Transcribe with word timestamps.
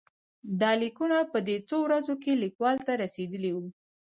دا 0.61 0.71
لیکونه 0.81 1.17
په 1.31 1.39
دې 1.47 1.57
څو 1.69 1.77
ورځو 1.85 2.13
کې 2.23 2.39
لیکوال 2.43 2.77
ته 2.87 2.91
رسېدلي 3.03 3.51
وو. 3.53 3.67